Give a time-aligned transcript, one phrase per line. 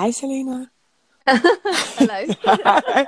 [0.00, 0.70] Hi, Selena.
[1.26, 2.24] Hello.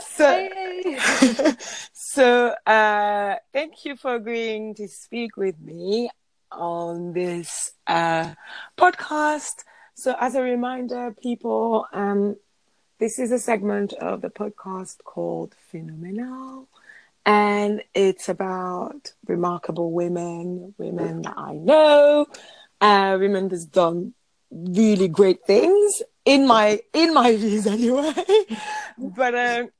[0.00, 0.98] so, Hey.
[1.92, 6.08] so uh, thank you for agreeing to speak with me
[6.50, 8.32] on this uh,
[8.78, 9.64] podcast.
[9.92, 12.36] So, as a reminder, people, um,
[12.98, 16.68] this is a segment of the podcast called Phenomenal,
[17.26, 22.24] and it's about remarkable women, women that I know,
[22.80, 24.14] uh, women that's done
[24.50, 28.14] really great things in my in my views anyway.
[28.98, 29.70] but um,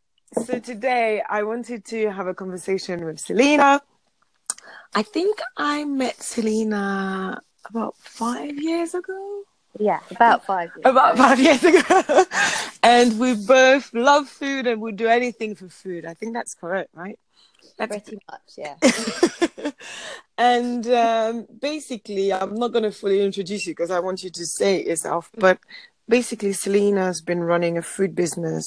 [0.44, 3.80] so today I wanted to have a conversation with Selena.
[4.94, 9.42] I think I met Selena about five years ago.
[9.78, 10.86] Yeah, about five years.
[10.86, 11.22] About ago.
[11.22, 12.24] five years ago.
[12.82, 16.04] and we both love food and would do anything for food.
[16.04, 17.18] I think that's correct, right?
[17.76, 19.70] That's Pretty much, yeah.
[20.38, 24.46] and um, basically, I'm not going to fully introduce you because I want you to
[24.46, 25.30] say it yourself.
[25.36, 25.58] But
[26.08, 28.66] basically, Selena's been running a food business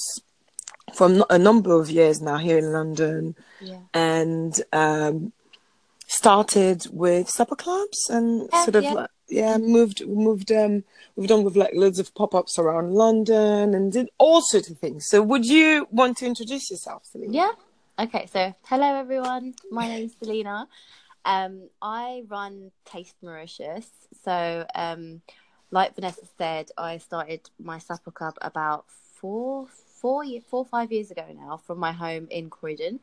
[0.94, 3.80] for a number of years now here in London, Yeah.
[3.94, 5.32] and um,
[6.06, 8.92] started with supper clubs and Yeah, sort of yeah.
[8.92, 10.84] like, yeah moved moved um
[11.16, 15.06] moved on with like loads of pop-ups around London and did all sorts of things.
[15.08, 17.32] So, would you want to introduce yourself, Selena?
[17.32, 17.52] Yeah.
[17.98, 19.52] Okay, so hello everyone.
[19.70, 20.66] My name's Selena.
[21.26, 23.86] Um, I run Taste Mauritius.
[24.24, 25.20] So, um,
[25.70, 31.10] like Vanessa said, I started my supper club about four, four, year, four, five years
[31.10, 32.98] ago now from my home in Croydon,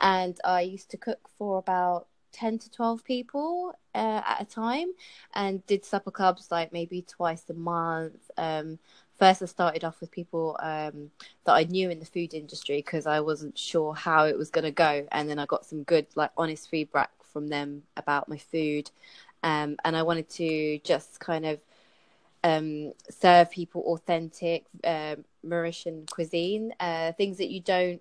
[0.00, 4.88] and I used to cook for about ten to twelve people uh, at a time,
[5.34, 8.28] and did supper clubs like maybe twice a month.
[8.36, 8.80] Um,
[9.18, 11.10] first, I started off with people um,
[11.44, 14.64] that I knew in the food industry because I wasn't sure how it was going
[14.64, 18.38] to go, and then I got some good, like, honest feedback from them about my
[18.38, 18.90] food,
[19.42, 21.60] um, and I wanted to just kind of
[22.44, 28.00] um, serve people authentic um, Mauritian cuisine, uh, things that you don't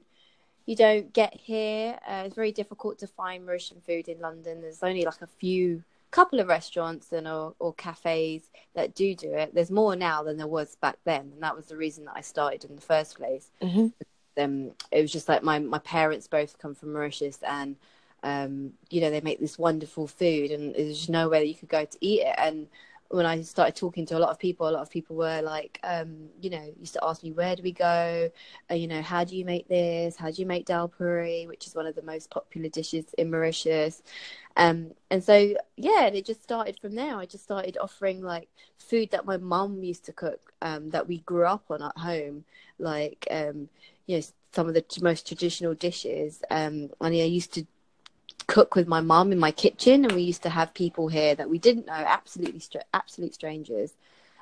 [0.66, 1.98] you don't get here.
[2.08, 4.62] Uh, it's very difficult to find Mauritian food in London.
[4.62, 8.44] There's only like a few couple of restaurants and or, or cafes
[8.76, 9.54] that do do it.
[9.54, 12.22] There's more now than there was back then, and that was the reason that I
[12.22, 13.88] started in the first place hmm
[14.38, 17.76] um, it was just like my my parents both come from Mauritius, and
[18.24, 21.70] um, you know they make this wonderful food, and there's just nowhere that you could
[21.70, 22.36] go to eat it.
[22.38, 22.68] And
[23.12, 25.80] when I started talking to a lot of people, a lot of people were like,
[25.84, 28.32] um, you know, used to ask me where do we go,
[28.70, 31.68] uh, you know, how do you make this, how do you make dal puri, which
[31.68, 34.02] is one of the most popular dishes in Mauritius.
[34.56, 37.16] Um, and so yeah, it just started from there.
[37.16, 41.20] I just started offering like food that my mum used to cook, um, that we
[41.20, 42.46] grew up on at home,
[42.80, 43.70] like um,
[44.08, 44.24] you know
[44.54, 46.42] some of the most traditional dishes.
[46.50, 47.66] Um and i used to
[48.52, 51.50] cook with my mum in my kitchen and we used to have people here that
[51.50, 52.62] we didn't know absolutely
[52.94, 53.94] absolute strangers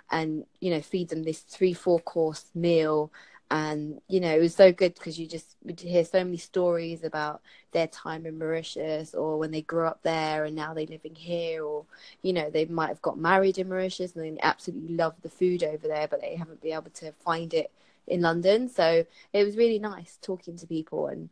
[0.09, 3.11] and you know feed them this three four course meal.
[3.51, 7.03] And you know it was so good because you just would hear so many stories
[7.03, 11.15] about their time in Mauritius or when they grew up there and now they're living
[11.15, 11.85] here or
[12.23, 15.63] you know they might have got married in Mauritius and they absolutely love the food
[15.63, 17.71] over there but they haven't been able to find it
[18.07, 18.69] in London.
[18.69, 21.29] So it was really nice talking to people and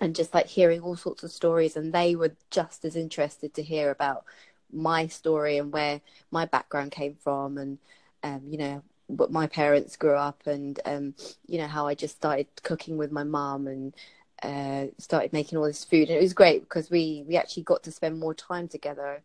[0.00, 3.62] and just like hearing all sorts of stories and they were just as interested to
[3.62, 4.24] hear about
[4.72, 6.00] my story and where
[6.30, 7.78] my background came from and
[8.22, 11.14] um, you know what my parents grew up and um,
[11.46, 13.94] you know how I just started cooking with my mum and
[14.42, 16.08] uh, started making all this food.
[16.08, 19.22] And it was great because we we actually got to spend more time together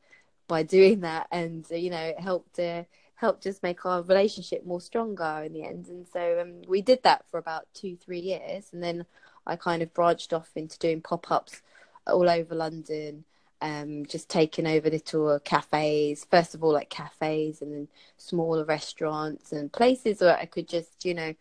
[0.48, 1.28] by doing that.
[1.32, 2.84] And you know it helped uh,
[3.16, 5.88] helped just make our relationship more stronger in the end.
[5.88, 8.70] And so um, we did that for about two three years.
[8.72, 9.06] And then
[9.46, 11.62] I kind of branched off into doing pop-ups
[12.08, 13.26] all over London
[13.62, 17.88] um, just taking over little cafes first of all like cafes and then
[18.18, 21.34] smaller restaurants and places where I could just you know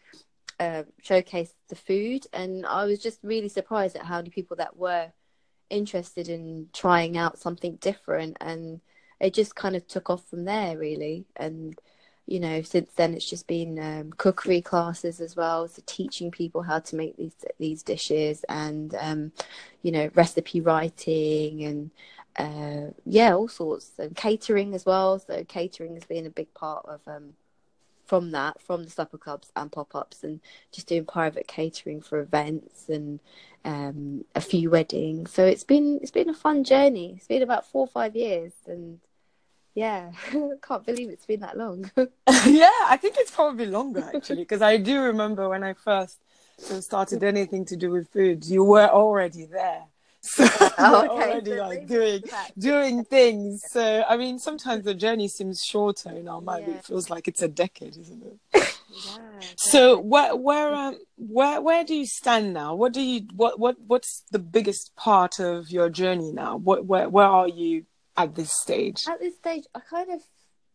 [0.62, 2.26] uh, showcase the food.
[2.32, 5.12] And I was just really surprised at how many people that were
[5.70, 8.36] interested in trying out something different.
[8.40, 8.80] And
[9.20, 11.26] it just kind of took off from there really.
[11.34, 11.76] And
[12.26, 16.62] you know since then it's just been um, cookery classes as well so teaching people
[16.62, 19.32] how to make these these dishes and um,
[19.82, 21.90] you know recipe writing and
[22.38, 26.84] uh, yeah all sorts and catering as well so catering has been a big part
[26.86, 27.34] of um,
[28.06, 30.40] from that from the supper clubs and pop-ups and
[30.70, 33.20] just doing private catering for events and
[33.64, 35.30] um, a few weddings.
[35.30, 37.14] So it's been it's been a fun journey.
[37.16, 38.98] It's been about four or five years and
[39.74, 40.10] yeah
[40.62, 41.90] can't believe it's been that long
[42.46, 46.18] yeah, I think it's probably longer actually, because I do remember when I first
[46.58, 49.84] sort of started anything to do with food, you were already there.
[50.24, 50.46] So
[50.78, 51.08] Oh, okay.
[51.08, 52.22] already So like doing
[52.56, 53.64] doing things.
[53.72, 56.74] So I mean, sometimes the journey seems shorter in our mind, Yeah.
[56.76, 58.38] it feels like it's a decade, isn't it?
[58.54, 59.40] Yeah.
[59.56, 62.76] So where where um where where do you stand now?
[62.76, 66.56] What do you what what what's the biggest part of your journey now?
[66.56, 67.84] What where where are you
[68.22, 69.04] at this stage?
[69.08, 70.22] At this stage, I kind of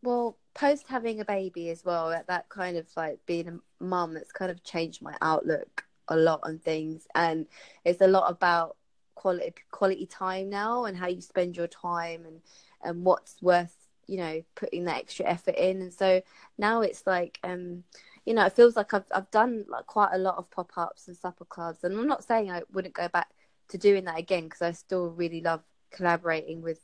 [0.04, 2.12] well post having a baby as well.
[2.12, 6.16] At that kind of like being a mum, that's kind of changed my outlook a
[6.16, 7.48] lot on things, and
[7.84, 8.78] it's a lot about
[9.16, 12.40] quality quality time now and how you spend your time and
[12.84, 16.22] and what's worth you know putting that extra effort in and so
[16.60, 17.84] now it's like um
[18.26, 21.18] you know it feels like i've i've done like quite a lot of pop-ups and
[21.18, 23.28] supper clubs and i'm not saying i wouldn't go back
[23.68, 26.80] to doing that again because i still really love collaborating with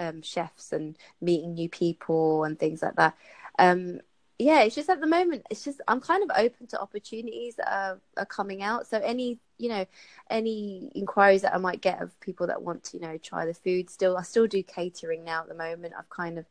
[0.00, 3.16] um chefs and meeting new people and things like that.
[3.58, 4.00] Um
[4.38, 7.70] yeah it's just at the moment it's just i'm kind of open to opportunities that
[7.70, 8.86] are, are coming out.
[8.86, 9.86] So any you know
[10.30, 13.52] any inquiries that i might get of people that want to you know try the
[13.52, 15.94] food still i still do catering now at the moment.
[15.98, 16.46] I've kind of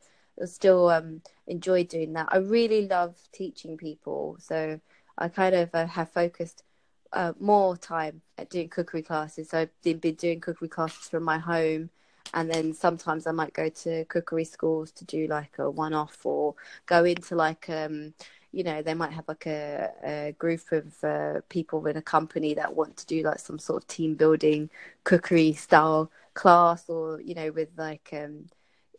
[0.45, 2.27] still um enjoy doing that.
[2.31, 4.37] I really love teaching people.
[4.39, 4.79] So
[5.17, 6.63] i kind of uh, have focused
[7.11, 9.49] uh, more time at doing cookery classes.
[9.49, 11.89] So i've been, been doing cookery classes from my home
[12.33, 16.25] and then sometimes I might go to cookery schools to do like a one off
[16.25, 16.55] or
[16.85, 18.13] go into like um
[18.51, 22.53] you know they might have like a, a group of uh, people in a company
[22.55, 24.69] that want to do like some sort of team building
[25.03, 28.45] cookery style class or you know with like um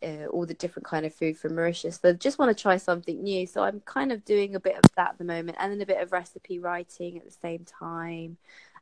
[0.03, 1.99] uh, all the different kind of food from Mauritius.
[1.99, 3.45] They just want to try something new.
[3.45, 5.85] So I'm kind of doing a bit of that at the moment, and then a
[5.85, 8.37] bit of recipe writing at the same time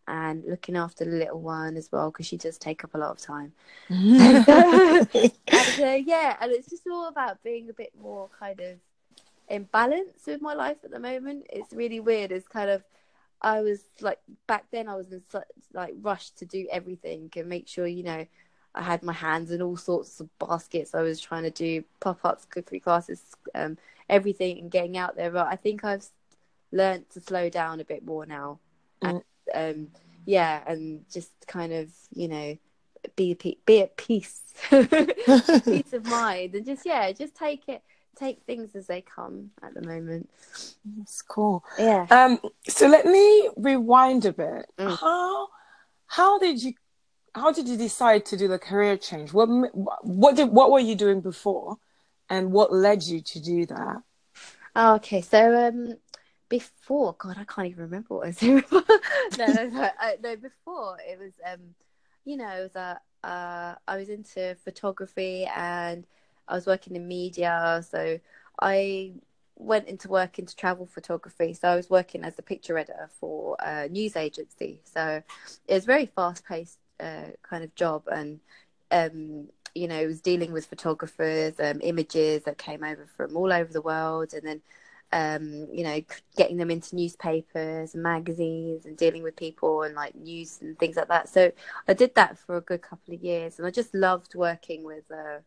[0.09, 3.11] and looking after the little one as well because she does take up a lot
[3.11, 3.53] of time.
[3.89, 5.05] and, uh,
[6.03, 8.79] yeah, and it's just all about being a bit more kind of
[9.47, 11.45] in balance with my life at the moment.
[11.51, 12.31] It's really weird.
[12.31, 12.83] It's kind of
[13.41, 17.47] I was like back then I was in such like rush to do everything and
[17.47, 18.25] make sure you know
[18.73, 20.95] I had my hands in all sorts of baskets.
[20.95, 23.21] I was trying to do pop ups, cookery classes,
[23.53, 23.77] um,
[24.09, 25.29] everything, and getting out there.
[25.29, 26.05] But I think I've
[26.71, 28.59] learned to slow down a bit more now.
[29.03, 29.21] Mm
[29.53, 29.87] um,
[30.25, 32.57] yeah, and just kind of you know
[33.15, 37.81] be be at peace, peace of mind, and just yeah, just take it
[38.15, 40.29] take things as they come at the moment.
[40.97, 41.63] That's cool.
[41.77, 42.05] Yeah.
[42.09, 42.39] Um.
[42.67, 44.65] So let me rewind a bit.
[44.77, 44.97] Mm.
[44.99, 45.47] How
[46.07, 46.73] how did you
[47.35, 49.33] how did you decide to do the career change?
[49.33, 49.47] What
[50.03, 51.77] what did what were you doing before,
[52.29, 54.01] and what led you to do that?
[54.75, 55.95] Oh, okay, so um,
[56.49, 58.37] before god i can't even remember what i was.
[58.37, 59.89] Doing no no no,
[60.23, 61.59] no before it was um
[62.25, 66.05] you know it was a uh, i was into photography and
[66.47, 68.19] i was working in media so
[68.61, 69.11] i
[69.59, 71.53] went into work into travel photography.
[71.53, 74.79] So i was working as a picture editor for a news agency.
[74.85, 75.21] So
[75.67, 78.39] it was very fast paced uh, kind of job and
[78.91, 83.51] um you know it was dealing with photographers um, images that came over from all
[83.53, 84.33] over the world.
[84.33, 84.61] And then
[85.11, 86.01] um, you know,
[86.35, 90.95] getting them into newspapers and magazines and dealing with people and like news and things
[90.95, 91.29] like that.
[91.29, 91.51] So
[91.87, 95.09] I did that for a good couple of years, and I just loved working with,
[95.11, 95.39] uh,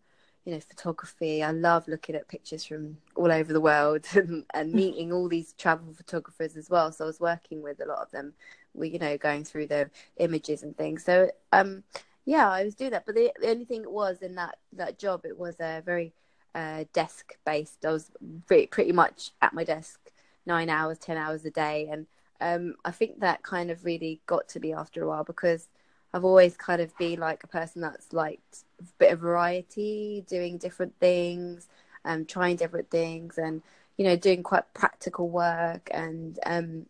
[0.44, 1.42] you know, photography.
[1.42, 5.52] I love looking at pictures from all over the world and, and meeting all these
[5.52, 6.90] travel photographers as well.
[6.90, 8.32] So I was working with a lot of them,
[8.74, 11.04] we, you know, going through the images and things.
[11.04, 11.84] So um,
[12.24, 13.06] yeah, I was doing that.
[13.06, 16.12] But the, the only thing it was in that that job, it was a very
[16.54, 17.84] uh, desk based.
[17.84, 18.10] I was
[18.46, 20.00] pretty, pretty much at my desk
[20.46, 22.06] nine hours, ten hours a day, and
[22.40, 25.68] um, I think that kind of really got to me after a while because
[26.12, 30.58] I've always kind of been like a person that's liked a bit of variety, doing
[30.58, 31.68] different things,
[32.04, 33.62] um, trying different things, and
[33.96, 35.88] you know, doing quite practical work.
[35.92, 36.86] And um,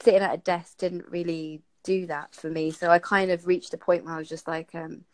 [0.00, 2.70] sitting at a desk didn't really do that for me.
[2.70, 5.04] So I kind of reached a point where I was just like, um,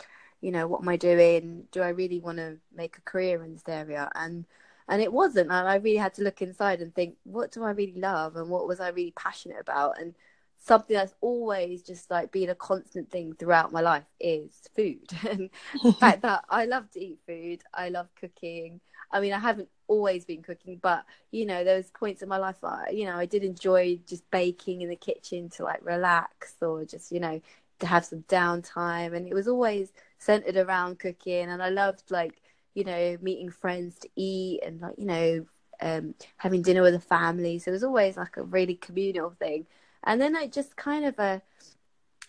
[0.45, 1.65] you know what am i doing?
[1.73, 4.11] Do i really want to make a career in this area?
[4.15, 4.45] And
[4.89, 5.51] and it wasn't.
[5.51, 8.51] And i really had to look inside and think what do i really love and
[8.51, 9.99] what was i really passionate about?
[10.01, 10.15] And
[10.59, 15.09] something that's always just like been a constant thing throughout my life is food.
[15.31, 15.51] And
[15.83, 18.81] the fact that i love to eat food i love cooking
[19.15, 22.39] i mean i haven't always been cooking but you know there was points in my
[22.39, 26.55] life that you know i did enjoy just baking in the kitchen to like relax
[26.61, 27.41] or just you know
[27.79, 32.41] to have some downtime and it was always centered around cooking and I loved like
[32.75, 35.47] you know meeting friends to eat and like you know
[35.81, 39.67] um, having dinner with the family so it was always like a really communal thing.
[40.05, 41.41] And then I just kind of uh,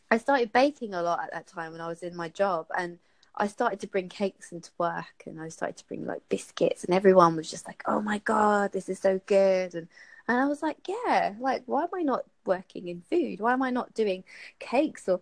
[0.10, 3.00] I started baking a lot at that time when I was in my job and
[3.38, 6.94] I started to bring cakes into work and I started to bring like biscuits and
[6.94, 9.88] everyone was just like oh my god this is so good and
[10.28, 13.40] and I was like, yeah, like, why am I not working in food?
[13.40, 14.24] Why am I not doing
[14.60, 15.22] cakes or,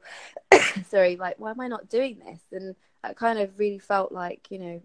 [0.88, 2.40] sorry, like, why am I not doing this?
[2.52, 4.82] And I kind of really felt like, you know,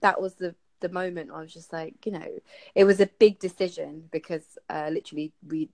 [0.00, 2.26] that was the the moment I was just like, you know,
[2.74, 5.68] it was a big decision because uh, literally we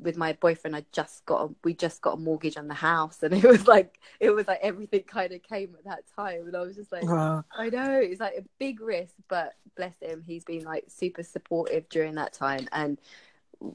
[0.00, 3.22] with my boyfriend I just got a, we just got a mortgage on the house
[3.22, 6.56] and it was like it was like everything kind of came at that time and
[6.56, 7.44] I was just like Wow.
[7.56, 11.88] I know it's like a big risk but bless him he's been like super supportive
[11.88, 12.98] during that time and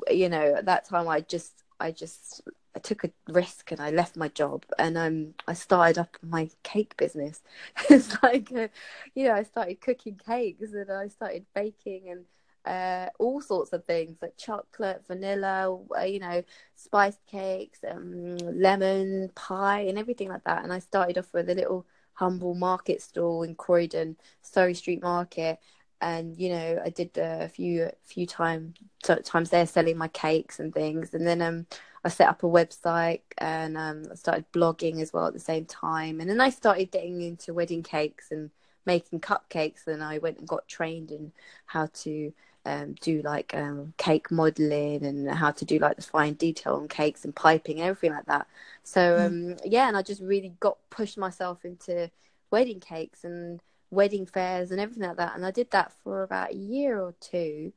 [0.10, 2.42] you know at that time I just I just
[2.76, 6.50] I took a risk and I left my job and um I started up my
[6.64, 7.42] cake business.
[7.90, 8.68] it's like uh,
[9.16, 12.26] you know I started cooking cakes and I started baking and
[12.66, 16.44] uh, all sorts of things like chocolate, vanilla, uh, you know,
[16.76, 20.64] spiced cakes, um, lemon pie, and everything like that.
[20.64, 25.60] And I started off with a little humble market stall in Croydon, Surrey Street Market,
[26.02, 30.74] and you know, I did a few few time times there selling my cakes and
[30.74, 31.66] things, and then um.
[32.04, 35.66] I set up a website and um, I started blogging as well at the same
[35.66, 36.20] time.
[36.20, 38.50] And then I started getting into wedding cakes and
[38.88, 39.86] making cupcakes.
[39.86, 41.32] And I went and got trained in
[41.68, 42.34] how to
[42.66, 46.88] um, do like um, cake modeling and how to do like the fine detail on
[46.88, 48.48] cakes and piping and everything like that.
[48.84, 52.12] So um, yeah, and I just really got pushed myself into
[52.52, 55.36] wedding cakes and wedding fairs and everything like that.
[55.36, 57.74] And I did that for about a year or two,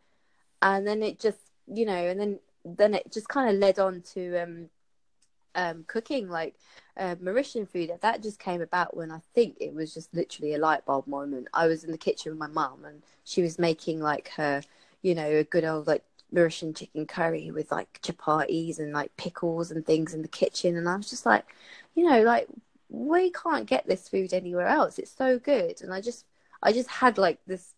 [0.61, 4.03] and then it just you know, and then then it just kind of led on
[4.15, 4.37] to
[5.55, 6.55] um, cooking like
[6.97, 7.91] uh, Mauritian food.
[8.01, 11.49] That just came about when I think it was just literally a light bulb moment.
[11.53, 14.63] I was in the kitchen with my mum and she was making like her,
[15.03, 19.71] you know, a good old like Mauritian chicken curry with like chapatis and like pickles
[19.71, 20.77] and things in the kitchen.
[20.77, 21.45] And I was just like,
[21.95, 22.49] you know, like
[22.89, 24.99] we can't get this food anywhere else.
[24.99, 25.81] It's so good.
[25.83, 26.27] And I just,
[26.63, 27.75] I just had like this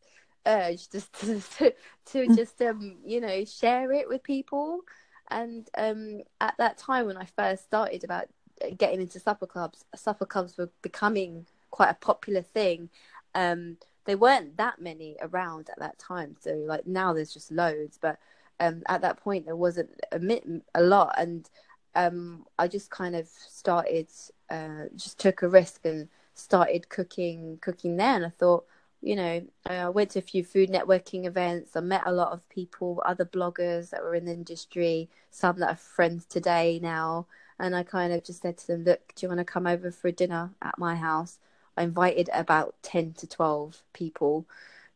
[0.47, 1.75] urge just to, to,
[2.07, 4.81] to just, um, you know, share it with people.
[5.29, 8.27] And um, at that time when I first started about
[8.79, 12.89] getting into supper clubs, supper clubs were becoming quite a popular thing.
[13.35, 17.99] Um, there weren't that many around at that time, so like now there's just loads.
[18.01, 18.19] But
[18.61, 20.21] um, at that point there wasn't a,
[20.75, 21.49] a lot, and
[21.95, 24.09] um, I just kind of started,
[24.51, 28.15] uh, just took a risk and started cooking, cooking there.
[28.15, 28.65] And I thought,
[29.03, 31.77] you know, I went to a few food networking events.
[31.77, 35.71] I met a lot of people, other bloggers that were in the industry, some that
[35.71, 37.27] are friends today now.
[37.59, 39.91] And I kind of just said to them, look, do you want to come over
[39.91, 41.39] for a dinner at my house?
[41.77, 44.47] I invited about 10 to 12 people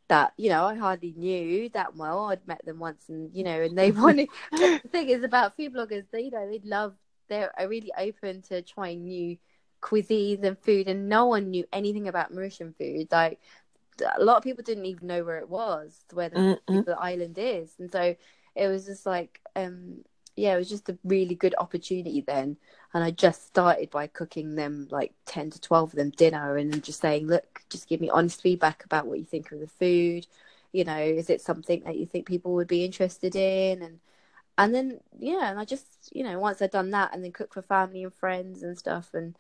[0.09, 2.27] that, you know, I hardly knew that well.
[2.27, 5.75] I'd met them once and, you know, and they wanted, the thing is about food
[5.75, 6.95] bloggers, they, you know, they love,
[7.29, 9.37] they're really open to trying new
[9.81, 13.09] cuisines and food and no one knew anything about Mauritian food.
[13.11, 13.41] Like
[14.01, 16.85] a lot of people didn't even know where it was, where the, Mm-mm.
[16.85, 17.75] the island is.
[17.79, 18.17] And so
[18.55, 20.05] it was just like, um,
[20.37, 22.57] yeah, it was just a really good opportunity then.
[22.95, 26.83] And I just started by cooking them like 10 to 12 of them dinner and
[26.83, 30.27] just saying, look, just give me honest feedback about what you think of the food.
[30.73, 33.83] You know, is it something that you think people would be interested in?
[33.83, 34.01] And
[34.59, 37.55] and then yeah, and I just you know once I'd done that, and then cook
[37.55, 39.37] for family and friends and stuff, and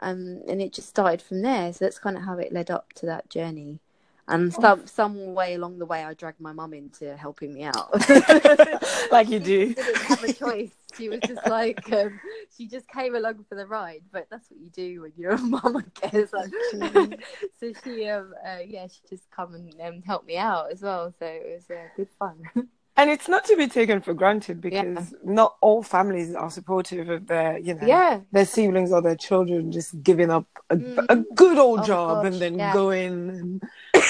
[0.00, 1.72] um and it just started from there.
[1.72, 3.80] So that's kind of how it led up to that journey.
[4.28, 7.90] And some some way along the way, I dragged my mum into helping me out.
[9.12, 9.74] like you She do.
[9.74, 10.72] didn't have a choice.
[10.96, 12.20] She was just like, um,
[12.56, 14.02] she just came along for the ride.
[14.10, 16.32] But that's what you do when you're a mum, I guess.
[16.32, 16.50] Like,
[17.60, 21.12] so she, um, uh, yeah, she just come and um, help me out as well.
[21.18, 22.42] So it was uh, good fun.
[22.98, 27.26] And it's not to be taken for granted because not all families are supportive of
[27.26, 31.06] their, you know, yeah, their siblings or their children just giving up a, Mm.
[31.10, 32.72] a good old Oh, job gosh, and then yeah.
[32.72, 33.62] going and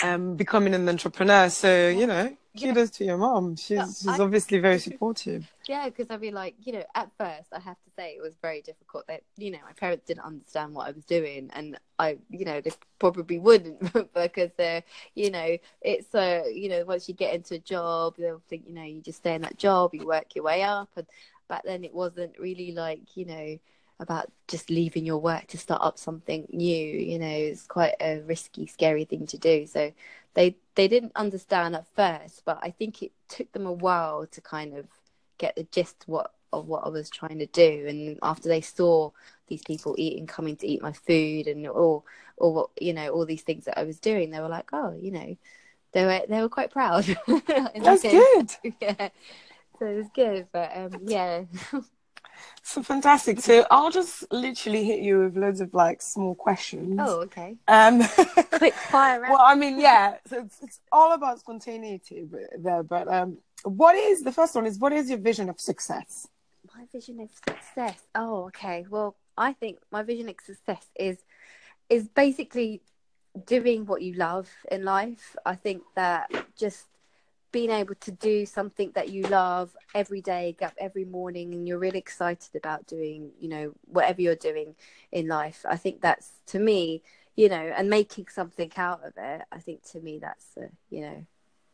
[0.05, 1.49] um, becoming an entrepreneur.
[1.51, 2.31] So, you know, Yeah.
[2.57, 3.57] Kudos to your mom.
[3.57, 5.53] She's, she's I- obviously very supportive.
[5.69, 5.87] yeah.
[5.87, 8.63] Because I'd be like, you know, at first, I have to say it was very
[8.63, 9.07] difficult.
[9.09, 12.61] That you know, my parents didn't understand what I was doing, and I, you know,
[12.61, 13.81] they probably wouldn't
[14.15, 14.83] because they're,
[15.15, 18.75] you know, it's uh, you know, once you get into a job, they'll think, you
[18.75, 21.07] know, you just stay in that job, you work your way up, and
[21.49, 23.59] back then it wasn't really like, you know,
[23.99, 26.87] about just leaving your work to start up something new.
[26.87, 29.67] You know, it's quite a risky, scary thing to do.
[29.67, 29.93] So
[30.35, 34.41] they they didn't understand at first, but I think it took them a while to
[34.41, 34.87] kind of
[35.39, 37.87] get the gist what of what I was trying to do.
[37.89, 39.11] And after they saw
[39.49, 42.03] these people eating, coming to eat my food, and or
[42.37, 44.93] or what you know all these things that I was doing, they were like, oh,
[45.01, 45.37] you know,
[45.93, 47.05] they were they were quite proud.
[47.27, 48.51] That's they- good.
[48.81, 49.09] yeah.
[49.79, 51.45] So it was good, but um, yeah,
[52.63, 53.41] So fantastic.
[53.41, 56.99] So I'll just literally hit you with loads of like small questions.
[57.01, 57.57] oh, okay.
[57.69, 58.03] Um,
[58.53, 59.33] Quick fire round.
[59.33, 60.17] well, I mean, yeah.
[60.27, 62.27] So it's, it's all about spontaneity
[62.59, 62.83] there.
[62.83, 64.67] But um, what is the first one?
[64.67, 66.27] Is what is your vision of success?
[66.77, 67.99] My vision of success.
[68.15, 68.85] Oh, okay.
[68.89, 71.19] Well, I think my vision of success is
[71.89, 72.83] is basically
[73.47, 75.37] doing what you love in life.
[75.45, 76.87] I think that just
[77.57, 81.67] being able to do something that you love every day, get up every morning, and
[81.67, 84.75] you're really excited about doing, you know, whatever you're doing
[85.11, 85.65] in life.
[85.67, 87.03] I think that's to me,
[87.35, 89.41] you know, and making something out of it.
[89.51, 91.25] I think to me that's, uh, you know,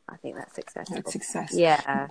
[0.09, 0.89] I think that's success.
[0.89, 1.53] That's success.
[1.53, 2.11] Yeah.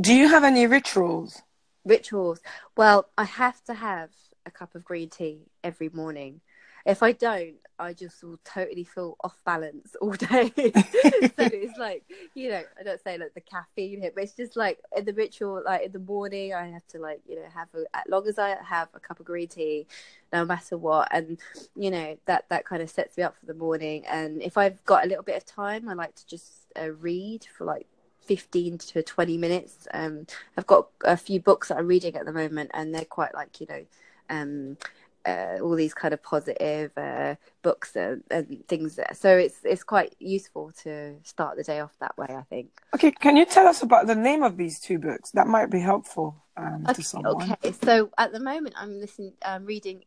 [0.00, 1.42] Do you have any rituals?
[1.84, 2.40] Rituals.
[2.76, 4.10] Well, I have to have
[4.44, 6.40] a cup of green tea every morning.
[6.86, 10.52] If I don't, I just will totally feel off balance all day.
[10.54, 10.62] so
[11.38, 14.78] it's like, you know, I don't say like the caffeine hit, but it's just like
[14.96, 17.96] in the ritual, like in the morning, I have to like, you know, have a,
[17.96, 19.86] as long as I have a cup of green tea,
[20.32, 21.38] no matter what, and
[21.76, 24.04] you know that that kind of sets me up for the morning.
[24.06, 27.46] And if I've got a little bit of time, I like to just uh, read
[27.56, 27.86] for like
[28.20, 29.86] 15 to 20 minutes.
[29.92, 30.26] Um,
[30.56, 33.60] I've got a few books that I'm reading at the moment, and they're quite like
[33.60, 33.84] you know.
[34.30, 34.78] Um,
[35.26, 38.98] uh, all these kind of positive uh, books and, and things.
[39.12, 42.28] So it's it's quite useful to start the day off that way.
[42.30, 42.70] I think.
[42.94, 45.30] Okay, can you tell us about the name of these two books?
[45.32, 47.52] That might be helpful um, okay, to someone.
[47.52, 50.04] Okay, so at the moment I'm listening, I'm reading.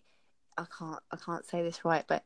[0.57, 2.23] I can't I can't say this right, but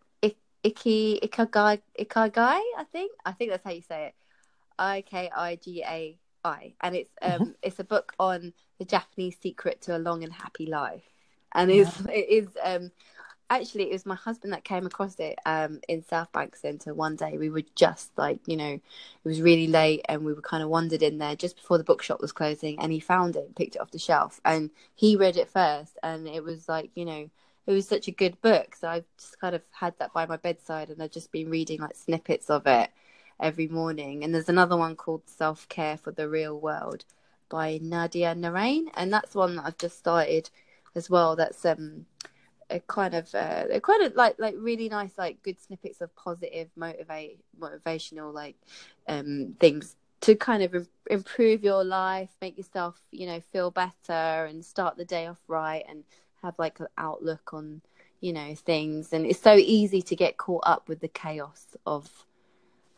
[0.64, 2.60] Iki Ikagai Ikagai.
[2.78, 4.14] I think I think that's how you say it.
[4.78, 7.52] I K I G A I, and it's um mm-hmm.
[7.64, 11.04] it's a book on the Japanese secret to a long and happy life,
[11.54, 11.92] and yeah.
[12.10, 12.92] it is um
[13.50, 17.16] actually it was my husband that came across it um in South Bank Centre one
[17.16, 17.38] day.
[17.38, 18.82] We were just like you know it
[19.24, 22.22] was really late and we were kind of wandered in there just before the bookshop
[22.22, 25.50] was closing, and he found it, picked it off the shelf, and he read it
[25.50, 27.30] first, and it was like you know
[27.68, 28.76] it was such a good book.
[28.76, 31.80] So I've just kind of had that by my bedside and I've just been reading
[31.80, 32.90] like snippets of it
[33.40, 34.24] every morning.
[34.24, 37.06] And there's another one called Self Care for the Real World
[37.50, 38.86] by Nadia Narain.
[38.96, 40.50] And that's one that I've just started
[40.96, 41.36] as well.
[41.36, 42.06] That's um
[42.72, 46.16] a kind of uh, they're kind of like like really nice like good snippets of
[46.16, 48.56] positive motivate motivational like
[49.08, 54.64] um things to kind of improve your life make yourself you know feel better and
[54.64, 56.04] start the day off right and
[56.42, 57.82] have like an outlook on
[58.22, 62.26] you know things and it's so easy to get caught up with the chaos of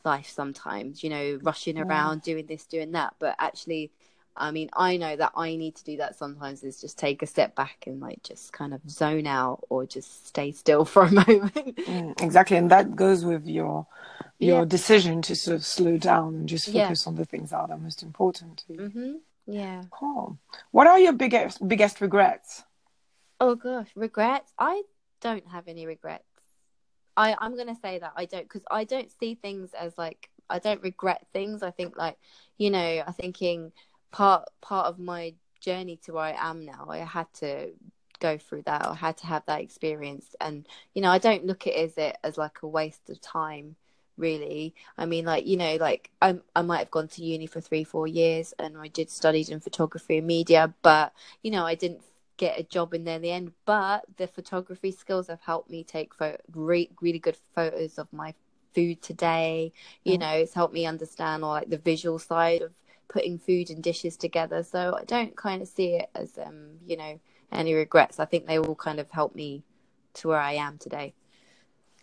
[0.06, 1.84] life sometimes you know rushing yeah.
[1.84, 3.90] around doing this doing that but actually
[4.36, 7.28] i mean i know that i need to do that sometimes is just take a
[7.28, 11.12] step back and like just kind of zone out or just stay still for a
[11.12, 13.86] moment mm, exactly and that goes with your
[14.40, 14.66] your yeah.
[14.66, 17.10] decision to sort of slow down and just focus yeah.
[17.10, 19.14] on the things that are most important to you mm-hmm.
[19.46, 20.38] yeah cool
[20.72, 22.64] what are your biggest biggest regrets
[23.46, 24.54] Oh gosh, regrets?
[24.58, 24.84] I
[25.20, 26.24] don't have any regrets.
[27.18, 30.60] I I'm gonna say that I don't because I don't see things as like I
[30.60, 31.62] don't regret things.
[31.62, 32.18] I think like
[32.58, 33.74] you know I'm thinking
[34.14, 36.86] part part of my journey to where I am now.
[36.90, 37.72] I had to
[38.20, 38.86] go through that.
[38.86, 41.98] I had to have that experience, and you know I don't look at it as
[41.98, 43.76] it as like a waste of time.
[44.16, 47.60] Really, I mean, like you know, like I I might have gone to uni for
[47.60, 51.76] three four years, and I did studied in photography and media, but you know I
[51.76, 52.02] didn't
[52.38, 53.54] get a job in there in the end.
[53.66, 58.36] But the photography skills have helped me take photo, great, really good photos of my
[58.76, 59.72] food today.
[60.04, 60.22] You mm.
[60.22, 62.72] know, it's helped me understand or like the visual side of
[63.08, 64.64] putting food and dishes together.
[64.64, 67.20] So I don't kind of see it as um, you know,
[67.52, 68.20] any regrets.
[68.20, 69.64] I think they all kind of helped me
[70.16, 71.14] to where I am today.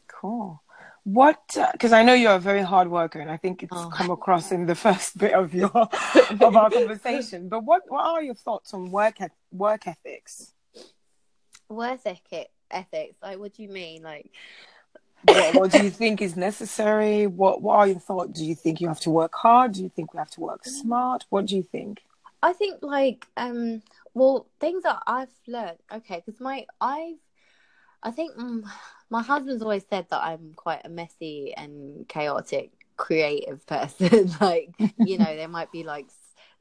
[0.09, 0.63] Cool
[1.05, 3.91] what because uh, i know you're a very hard worker and i think it's oh.
[3.93, 5.71] come across in the first bit of your
[6.41, 9.17] of our conversation but what what are your thoughts on work
[9.51, 10.53] work ethics
[11.69, 14.31] work ethic ethics like what do you mean like
[15.25, 17.27] what, what do you think is necessary?
[17.27, 18.39] What what are your thoughts?
[18.39, 19.73] Do you think you have to work hard?
[19.73, 21.27] Do you think we have to work smart?
[21.31, 22.01] What do you think?
[22.43, 23.83] I think like um
[24.15, 27.15] well things that i've learned okay because my i've
[28.03, 28.65] i think um,
[29.11, 34.31] my husband's always said that I'm quite a messy and chaotic creative person.
[34.41, 36.07] like, you know, there might be like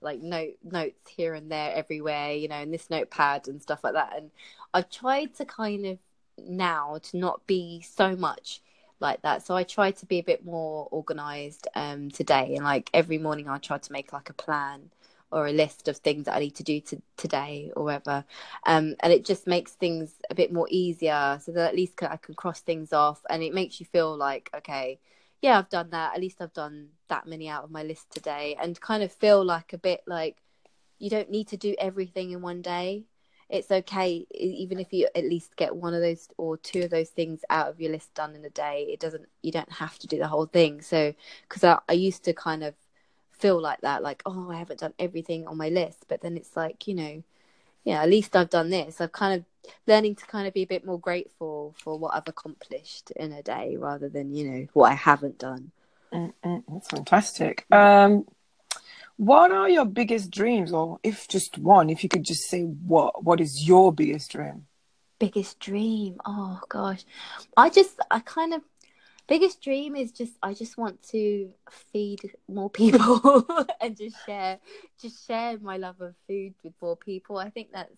[0.02, 3.94] like note notes here and there everywhere, you know, in this notepad and stuff like
[3.94, 4.14] that.
[4.18, 4.32] And
[4.74, 6.00] I've tried to kind of
[6.48, 8.62] now to not be so much
[9.00, 9.46] like that.
[9.46, 13.48] So I try to be a bit more organized um today and like every morning
[13.48, 14.92] I try to make like a plan
[15.32, 18.26] or a list of things that I need to do to, today or whatever.
[18.66, 22.18] Um, and it just makes things a bit more easier so that at least I
[22.18, 25.00] can cross things off and it makes you feel like, okay,
[25.42, 26.16] yeah, I've done that.
[26.16, 29.44] At least I've done that many out of my list today and kind of feel
[29.44, 30.38] like a bit like
[30.98, 33.06] you don't need to do everything in one day.
[33.50, 37.10] It's okay, even if you at least get one of those or two of those
[37.10, 38.88] things out of your list done in a day.
[38.92, 40.82] It doesn't, you don't have to do the whole thing.
[40.82, 41.14] So,
[41.48, 42.76] because I, I used to kind of
[43.32, 46.58] feel like that like oh i haven't done everything on my list but then it's
[46.58, 47.24] like you know
[47.86, 49.46] yeah at least i've done this i've kind of
[49.88, 53.44] learning to kind of be a bit more grateful for what I've accomplished in a
[53.44, 55.72] day rather than you know what I haven't done.
[56.14, 57.66] Mm-mm, that's fantastic.
[57.72, 58.26] Um,
[59.20, 63.22] what are your biggest dreams, or if just one, if you could just say what
[63.22, 64.66] what is your biggest dream?
[65.20, 66.16] Biggest dream?
[66.26, 67.04] Oh gosh,
[67.58, 68.62] I just I kind of
[69.28, 73.46] biggest dream is just I just want to feed more people
[73.82, 74.58] and just share
[75.02, 77.40] just share my love of food with more people.
[77.40, 77.98] I think that's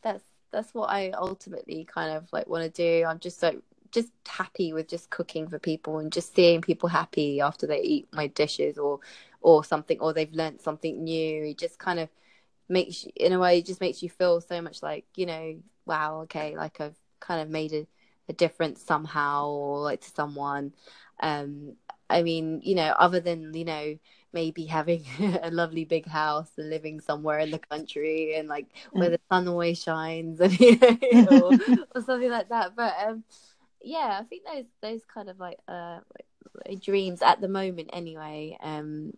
[0.00, 3.04] that's that's what I ultimately kind of like want to do.
[3.04, 7.40] I'm just so just happy with just cooking for people and just seeing people happy
[7.42, 9.00] after they eat my dishes or
[9.40, 11.44] or something or they've learned something new.
[11.44, 12.08] It just kind of
[12.68, 15.56] makes you, in a way it just makes you feel so much like you know
[15.84, 17.86] wow okay like I've kind of made a,
[18.28, 20.72] a difference somehow or like to someone.
[21.20, 21.76] Um,
[22.10, 23.98] I mean you know other than you know
[24.32, 25.02] maybe having
[25.42, 29.48] a lovely big house and living somewhere in the country and like where the sun
[29.48, 31.58] always shines and, you know, or,
[31.94, 32.76] or, something like that.
[32.76, 33.24] But um,
[33.82, 36.00] yeah, I think those those kind of like uh
[36.82, 38.58] dreams at the moment anyway.
[38.60, 39.16] Um,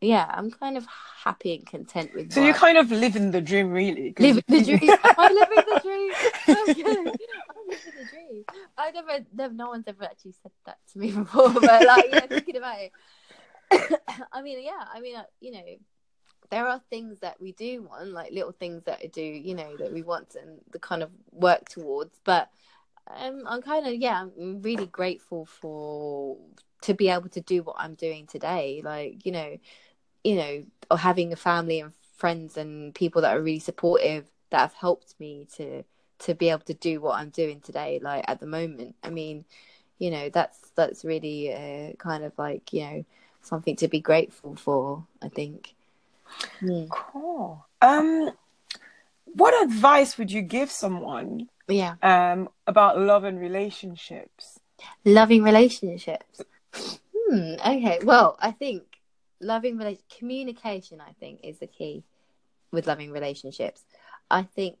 [0.00, 0.86] yeah, I'm kind of
[1.24, 2.32] happy and content with.
[2.32, 4.14] So you're kind of living the dream, really.
[4.18, 4.90] Living the dream.
[5.04, 6.12] Am I living the dream?
[6.48, 6.66] I'm
[7.68, 8.44] living the dream.
[8.78, 12.26] I never, never, no one's ever actually said that to me before, but like, yeah,
[12.26, 12.92] thinking about it,
[14.32, 15.64] I mean, yeah, I mean, uh, you know,
[16.50, 19.76] there are things that we do want, like little things that I do, you know,
[19.76, 22.18] that we want and the kind of work towards.
[22.24, 22.48] But
[23.06, 26.38] um, I'm kind of, yeah, I'm really grateful for
[26.82, 28.80] to be able to do what I'm doing today.
[28.82, 29.56] Like, you know,
[30.24, 34.60] you know, or having a family and friends and people that are really supportive that
[34.60, 35.82] have helped me to
[36.18, 37.98] to be able to do what I'm doing today.
[38.02, 39.44] Like at the moment, I mean,
[39.98, 43.04] you know, that's that's really uh, kind of like you know
[43.42, 45.04] something to be grateful for.
[45.22, 45.74] I think.
[46.60, 46.88] Mm.
[46.90, 47.64] Cool.
[47.82, 48.30] Um,
[49.24, 51.48] what advice would you give someone?
[51.68, 51.94] Yeah.
[52.02, 54.60] Um, about love and relationships.
[55.04, 56.42] Loving relationships.
[56.74, 57.54] Hmm.
[57.60, 58.00] Okay.
[58.02, 58.89] Well, I think
[59.40, 61.00] loving relation communication.
[61.00, 62.04] I think is the key
[62.72, 63.82] with loving relationships.
[64.30, 64.78] I think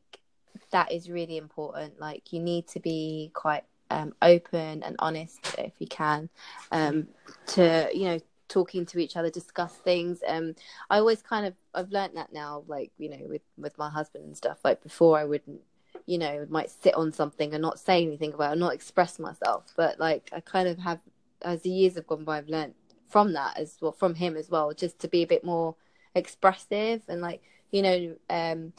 [0.70, 2.00] that is really important.
[2.00, 6.28] Like you need to be quite um, open and honest if you can
[6.70, 7.08] um,
[7.48, 8.20] to you know
[8.50, 10.20] talking to each other, discuss things.
[10.26, 10.54] Um,
[10.90, 14.24] I always kind of I've learned that now, like you know, with with my husband
[14.24, 14.58] and stuff.
[14.62, 15.60] Like before, I wouldn't,
[16.04, 19.72] you know, might sit on something and not say anything about it, not express myself.
[19.76, 20.98] But like I kind of have,
[21.42, 22.74] as the years have gone by, I've learned
[23.10, 25.74] from that as well, from him as well, just to be a bit more
[26.14, 28.72] expressive and like you know, um,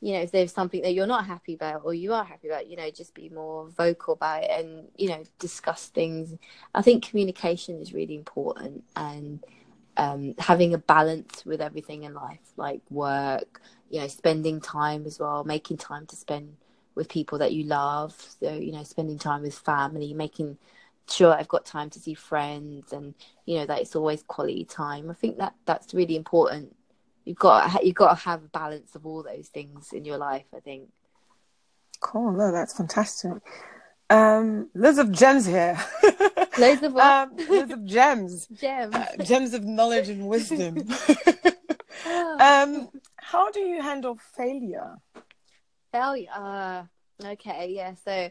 [0.00, 2.68] you know, if there's something that you're not happy about or you are happy about,
[2.68, 6.34] you know, just be more vocal about it and, you know, discuss things.
[6.74, 9.42] I think communication is really important and
[9.96, 13.60] um, having a balance with everything in life, like work,
[13.90, 16.56] you know, spending time as well, making time to spend
[16.94, 18.14] with people that you love.
[18.40, 20.58] So, you know, spending time with family, making
[21.10, 23.14] sure I've got time to see friends and,
[23.46, 25.10] you know, that it's always quality time.
[25.10, 26.74] I think that that's really important
[27.28, 30.46] you've got you've got to have a balance of all those things in your life.
[30.56, 30.88] I think.
[32.00, 32.32] Cool.
[32.32, 33.32] No, that's fantastic.
[34.10, 35.78] Um, loads of gems here.
[36.58, 36.96] loads of?
[36.96, 38.46] Um, loads of gems.
[38.60, 38.94] Gems.
[38.94, 40.78] Uh, gems of knowledge and wisdom.
[42.40, 44.94] um, how do you handle failure?
[45.92, 46.30] Failure.
[46.34, 46.84] Uh,
[47.22, 47.74] okay.
[47.76, 47.94] Yeah.
[48.02, 48.30] So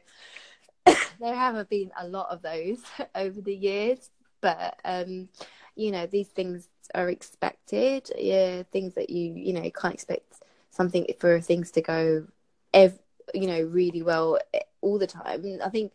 [1.20, 2.80] there haven't been a lot of those
[3.16, 4.10] over the years,
[4.42, 5.30] but um,
[5.76, 8.10] you know these things are expected.
[8.18, 12.28] Yeah, things that you you know can't expect something for things to go,
[12.74, 13.00] ev-
[13.34, 15.60] you know, really well eh, all the time.
[15.64, 15.94] I think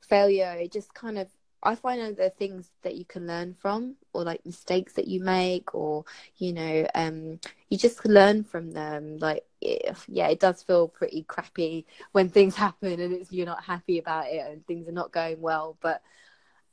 [0.00, 1.28] failure it just kind of
[1.62, 5.08] I find that there are things that you can learn from, or like mistakes that
[5.08, 6.04] you make, or
[6.36, 9.18] you know, um, you just learn from them.
[9.18, 13.64] Like, if, yeah, it does feel pretty crappy when things happen and it's you're not
[13.64, 16.02] happy about it and things are not going well, but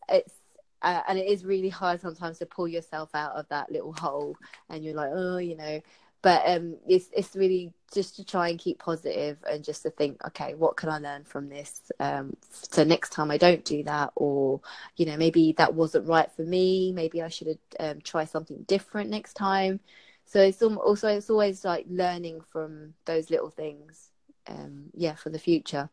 [0.09, 0.33] it's
[0.81, 4.37] uh, and it is really hard sometimes to pull yourself out of that little hole
[4.69, 5.81] and you're like oh you know
[6.21, 10.23] but um it's it's really just to try and keep positive and just to think
[10.25, 11.91] okay what can i learn from this?
[11.99, 14.61] Um so next time i don't do that or
[14.95, 18.63] you know maybe that wasn't right for me maybe i should have um, try something
[18.67, 19.79] different next time.
[20.25, 24.09] So it's also it's always like learning from those little things
[24.47, 25.89] um yeah for the future.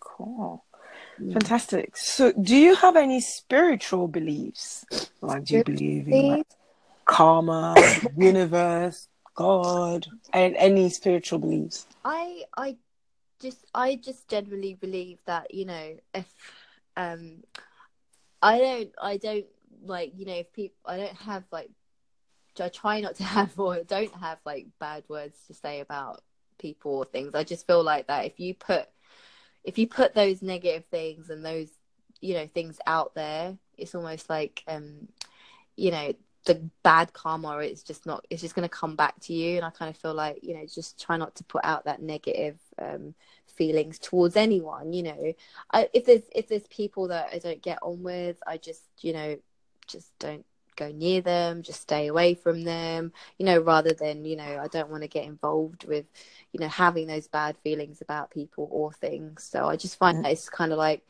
[0.00, 0.64] Cool.
[1.32, 1.96] Fantastic.
[1.96, 4.84] So, do you have any spiritual beliefs?
[5.20, 6.46] Like, do you believe in like
[7.04, 7.76] karma,
[8.16, 11.86] universe, God, and any spiritual beliefs?
[12.04, 12.76] I, I
[13.40, 16.32] just, I just generally believe that you know, if
[16.96, 17.42] um,
[18.42, 19.46] I don't, I don't
[19.84, 21.70] like you know, if people, I don't have like,
[22.58, 26.22] I try not to have or don't have like bad words to say about
[26.58, 27.34] people or things.
[27.34, 28.88] I just feel like that if you put
[29.64, 31.68] if you put those negative things and those
[32.20, 35.08] you know things out there it's almost like um
[35.76, 36.12] you know
[36.46, 39.56] the bad karma it's just not it's just going to come back to you.
[39.56, 42.02] And i kind of feel like you know just try not to put out that
[42.02, 43.14] negative um
[43.46, 45.32] feelings towards anyone you know.
[45.72, 49.12] I, if there's if there's people that i don't get on with i just you
[49.12, 49.36] know
[49.86, 50.44] just don't
[50.76, 54.66] go near them just stay away from them you know rather than you know i
[54.68, 56.06] don't want to get involved with
[56.52, 59.44] you know having those bad feelings about people or things.
[59.44, 61.02] So i just find that it's kind of like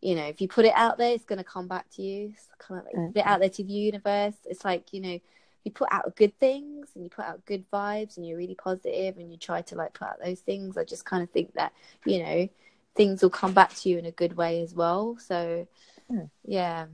[0.00, 2.32] you know if you put it out there it's going to come back to you
[2.32, 3.12] it's kind of like mm.
[3.12, 5.18] put it out there to the universe it's like you know
[5.64, 9.18] you put out good things and you put out good vibes and you're really positive
[9.18, 11.72] and you try to like put out those things i just kind of think that
[12.04, 12.48] you know
[12.94, 15.66] things will come back to you in a good way as well so
[16.10, 16.30] mm.
[16.44, 16.86] yeah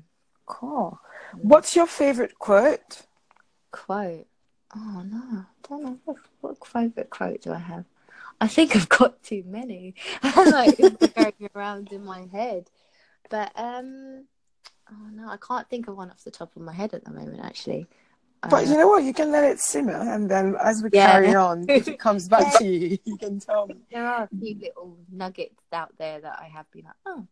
[0.47, 0.99] Cool.
[1.41, 3.03] What's your favorite quote?
[3.71, 4.27] Quote.
[4.77, 7.85] Oh no, I don't know what, what favorite quote do I have.
[8.41, 9.95] I think I've got too many.
[10.23, 10.79] I'm like
[11.15, 12.69] going around in my head,
[13.31, 14.25] but um,
[14.91, 17.11] oh no, I can't think of one off the top of my head at the
[17.11, 17.41] moment.
[17.43, 17.87] Actually,
[18.51, 19.05] but uh, you know what?
[19.05, 21.13] You can let it simmer, and then as we yeah.
[21.13, 23.77] carry on, if it comes back to you, you can tell me.
[23.91, 27.27] There are a few little nuggets out there that I have been like, oh,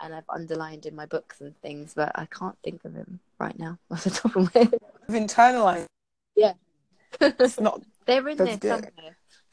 [0.00, 3.58] and I've underlined in my books and things, but I can't think of them right
[3.58, 4.74] now off the top of my head.
[5.08, 5.86] I've internalized.
[6.34, 6.54] Yeah.
[7.20, 7.82] it's not.
[8.06, 8.92] They're in there good.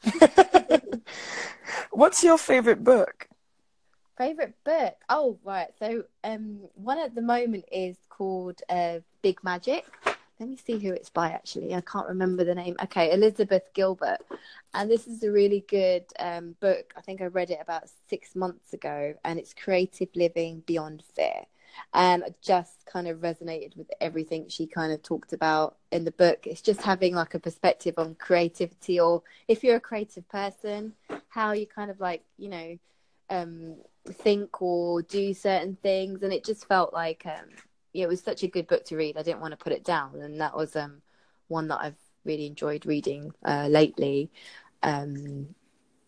[0.02, 1.02] somewhere.
[1.90, 3.28] What's your favorite book?
[4.16, 4.94] Favorite book?
[5.08, 5.68] Oh, right.
[5.78, 9.84] So, um, one at the moment is called uh, Big Magic
[10.40, 11.74] let me see who it's by actually.
[11.74, 12.76] I can't remember the name.
[12.82, 14.18] Okay, Elizabeth Gilbert.
[14.72, 16.92] And this is a really good um, book.
[16.96, 21.44] I think I read it about six months ago, and it's Creative Living Beyond Fear.
[21.92, 26.12] And it just kind of resonated with everything she kind of talked about in the
[26.12, 26.46] book.
[26.46, 30.94] It's just having like a perspective on creativity, or if you're a creative person,
[31.28, 32.78] how you kind of like, you know,
[33.30, 33.76] um,
[34.12, 36.22] think or do certain things.
[36.22, 37.48] And it just felt like um,
[37.92, 39.16] yeah, it was such a good book to read.
[39.16, 41.00] I didn't want to put it down, and that was um,
[41.48, 44.30] one that I've really enjoyed reading uh, lately.
[44.82, 45.54] Um,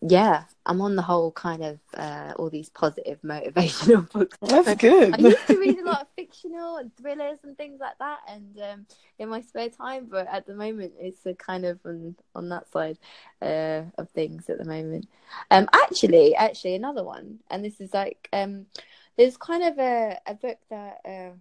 [0.01, 4.37] yeah, I'm on the whole kind of uh, all these positive motivational books.
[4.41, 5.15] That's good.
[5.15, 8.59] I used to read a lot of fictional and thrillers and things like that, and
[8.61, 8.85] um,
[9.17, 10.07] in my spare time.
[10.09, 12.99] But at the moment, it's a kind of on on that side
[13.41, 15.07] uh, of things at the moment.
[15.49, 18.67] Um, actually, actually, another one, and this is like um,
[19.17, 21.01] there's kind of a a book that.
[21.05, 21.35] Uh,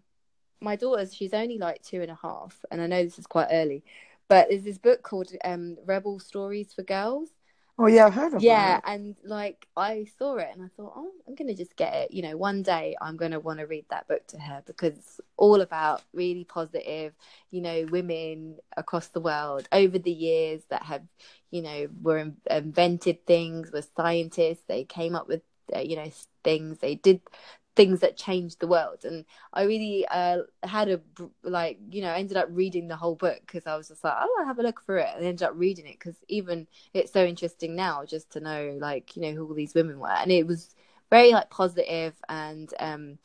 [0.58, 3.48] my daughter's she's only like two and a half, and I know this is quite
[3.50, 3.84] early,
[4.26, 7.28] but there's this book called um, Rebel Stories for Girls.
[7.78, 8.56] Oh yeah, I've heard of it.
[8.56, 12.12] yeah, and like I saw it and I thought, oh, I'm gonna just get it.
[12.12, 15.20] You know, one day I'm gonna want to read that book to her because it's
[15.36, 17.14] all about really positive,
[17.50, 21.02] you know, women across the world over the years that have,
[21.50, 24.64] you know, were invented things, were scientists.
[24.68, 25.42] They came up with,
[25.74, 26.10] uh, you know,
[26.44, 26.78] things.
[26.78, 27.22] They did
[27.76, 29.04] things that changed the world.
[29.04, 31.00] And i really uh, had a
[31.42, 34.36] like you know ended up reading the whole book because i was just like oh
[34.40, 35.08] i'll have a look for it.
[35.14, 38.76] And I ended up reading it because even it's so interesting now just to know
[38.80, 40.08] like you know who all these women were.
[40.08, 40.74] And it was
[41.10, 43.18] very like positive and um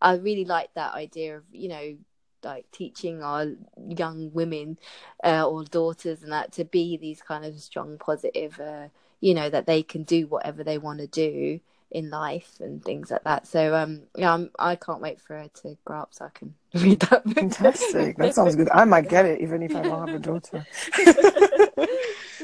[0.00, 1.96] i really liked that idea of you know
[2.44, 3.46] like teaching our
[3.88, 4.78] young women
[5.24, 8.88] uh, or daughters and that to be these kind of strong positive uh,
[9.20, 11.58] you know that they can do whatever they want to do
[11.94, 13.46] in life and things like that.
[13.46, 16.54] So um, yeah, I'm, I can't wait for her to grow up so I can
[16.74, 17.24] read that.
[17.24, 17.34] Book.
[17.34, 18.18] Fantastic!
[18.18, 18.68] That sounds good.
[18.70, 20.66] I might get it even if I don't have a daughter.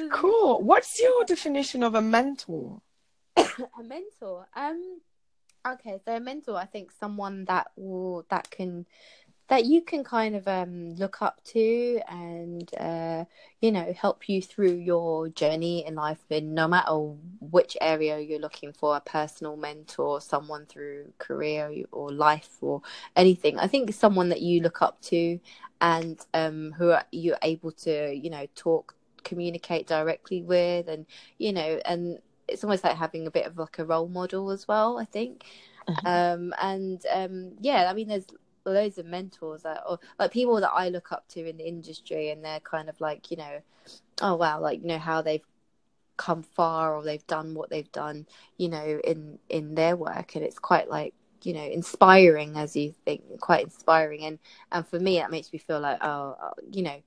[0.12, 0.62] cool.
[0.62, 2.80] What's your definition of a mentor?
[3.36, 4.46] a mentor.
[4.54, 5.00] Um.
[5.68, 8.86] Okay, so a mentor, I think someone that will that can
[9.50, 13.24] that you can kind of um, look up to and uh,
[13.60, 16.94] you know help you through your journey in life in no matter
[17.40, 22.80] which area you're looking for a personal mentor someone through career or life or
[23.16, 25.38] anything i think someone that you look up to
[25.80, 31.04] and um, who are, you're able to you know talk communicate directly with and
[31.38, 34.68] you know and it's almost like having a bit of like a role model as
[34.68, 35.44] well i think
[35.88, 36.06] mm-hmm.
[36.06, 38.26] um, and um, yeah i mean there's
[38.64, 42.30] loads of mentors that, or like people that I look up to in the industry,
[42.30, 43.60] and they're kind of like, you know,
[44.22, 45.44] oh wow, like you know how they've
[46.16, 48.26] come far or they've done what they've done,
[48.58, 52.94] you know, in in their work, and it's quite like you know inspiring as you
[53.04, 54.38] think, quite inspiring, and
[54.72, 57.02] and for me that makes me feel like oh, oh you know,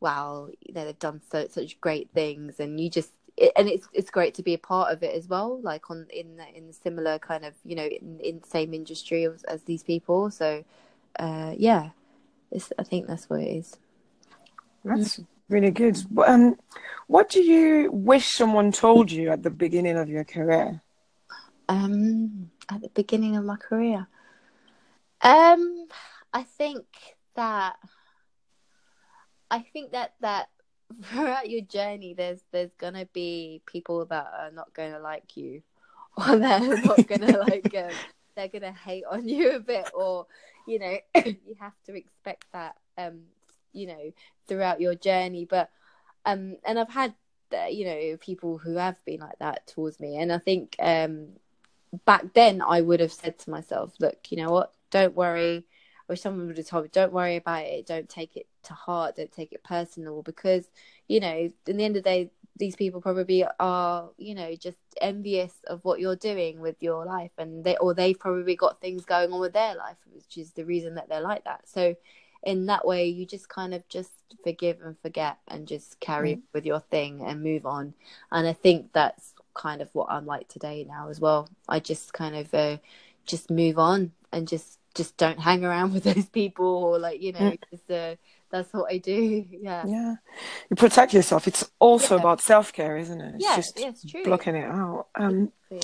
[0.00, 3.88] wow, you know they've done so such great things, and you just it, and it's
[3.92, 7.18] it's great to be a part of it as well like on in in similar
[7.18, 10.30] kind of you know in, in same industry as, as these people.
[10.30, 10.64] So
[11.18, 11.90] uh, yeah,
[12.50, 13.76] it's, I think that's what it is.
[14.84, 15.98] That's really good.
[16.26, 16.56] Um,
[17.06, 20.82] what do you wish someone told you at the beginning of your career?
[21.68, 24.06] Um, at the beginning of my career.
[25.22, 25.86] Um,
[26.32, 26.84] I think
[27.36, 27.76] that
[29.50, 30.48] I think that that
[31.04, 35.62] throughout your journey, there's there's gonna be people that are not gonna like you,
[36.16, 37.90] or they're not gonna like um,
[38.34, 40.26] they're gonna hate on you a bit, or
[40.66, 43.20] you know you have to expect that um
[43.72, 44.12] you know
[44.46, 45.44] throughout your journey.
[45.44, 45.70] But
[46.26, 47.14] um and I've had
[47.52, 51.28] uh, you know people who have been like that towards me, and I think um
[52.04, 55.64] back then I would have said to myself, look, you know what, don't worry.
[56.08, 59.16] Or someone would have told me, don't worry about it, don't take it to heart,
[59.16, 60.68] don't take it personal, because
[61.08, 64.78] you know, in the end of the day, these people probably are, you know, just
[65.00, 69.04] envious of what you're doing with your life, and they or they've probably got things
[69.04, 71.68] going on with their life, which is the reason that they're like that.
[71.68, 71.96] So,
[72.42, 74.12] in that way, you just kind of just
[74.44, 76.42] forgive and forget, and just carry mm.
[76.52, 77.94] with your thing and move on.
[78.30, 81.48] And I think that's kind of what I'm like today now as well.
[81.68, 82.78] I just kind of uh,
[83.24, 87.32] just move on and just just don't hang around with those people or like you
[87.32, 87.58] know mm.
[87.70, 88.16] just, uh,
[88.52, 89.44] that's what I do.
[89.62, 89.84] Yeah.
[89.86, 90.14] Yeah.
[90.70, 91.48] You protect yourself.
[91.48, 92.20] It's also yeah.
[92.20, 93.34] about self care, isn't it?
[93.36, 94.24] It's yeah, just it's true.
[94.24, 95.06] blocking it out.
[95.14, 95.80] Um, yeah.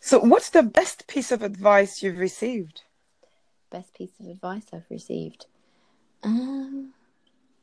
[0.00, 2.82] So, what's the best piece of advice you've received?
[3.70, 5.46] Best piece of advice I've received.
[6.22, 6.92] Um,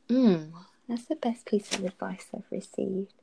[0.10, 0.52] mm,
[0.88, 3.13] that's the best piece of advice I've received.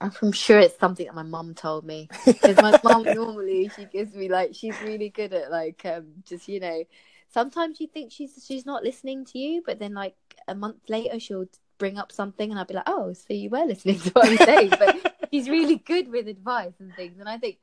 [0.00, 4.14] I'm sure it's something that my mum told me because my mum normally she gives
[4.14, 6.84] me like she's really good at like um just you know
[7.32, 10.16] sometimes you think she's she's not listening to you but then like
[10.48, 11.46] a month later she'll
[11.78, 14.36] bring up something and I'll be like oh so you were listening to what I'm
[14.36, 14.70] saying.
[14.70, 17.18] But she's really good with advice and things.
[17.18, 17.58] And I think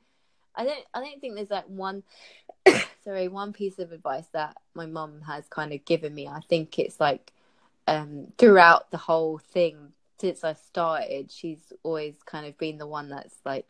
[0.54, 2.02] I don't I don't think there's like one
[3.04, 6.26] sorry one piece of advice that my mum has kind of given me.
[6.26, 7.32] I think it's like
[7.86, 13.08] um throughout the whole thing since I started, she's always kind of been the one
[13.08, 13.66] that's like